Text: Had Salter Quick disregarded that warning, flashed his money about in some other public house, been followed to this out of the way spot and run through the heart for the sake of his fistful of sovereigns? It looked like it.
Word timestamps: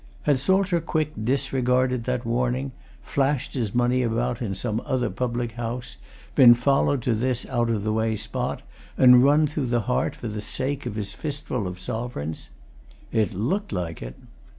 Had 0.23 0.39
Salter 0.39 0.81
Quick 0.81 1.11
disregarded 1.25 2.05
that 2.05 2.25
warning, 2.25 2.71
flashed 3.03 3.53
his 3.53 3.75
money 3.75 4.01
about 4.01 4.41
in 4.41 4.55
some 4.55 4.81
other 4.83 5.11
public 5.11 5.51
house, 5.51 5.97
been 6.33 6.55
followed 6.55 7.03
to 7.03 7.13
this 7.13 7.45
out 7.45 7.69
of 7.69 7.83
the 7.83 7.93
way 7.93 8.15
spot 8.15 8.63
and 8.97 9.23
run 9.23 9.45
through 9.45 9.67
the 9.67 9.81
heart 9.81 10.15
for 10.15 10.27
the 10.27 10.41
sake 10.41 10.87
of 10.87 10.95
his 10.95 11.13
fistful 11.13 11.67
of 11.67 11.79
sovereigns? 11.79 12.49
It 13.11 13.35
looked 13.35 13.71
like 13.71 14.01
it. 14.01 14.15